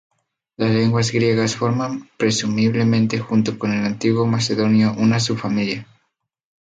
Las 0.57 0.71
lenguas 0.71 1.11
griegas 1.11 1.55
forman 1.55 2.09
presumiblemente 2.17 3.19
junto 3.19 3.59
con 3.59 3.71
el 3.71 3.85
antiguo 3.85 4.25
macedonio 4.25 4.95
una 4.97 5.19
subfamilia. 5.19 5.85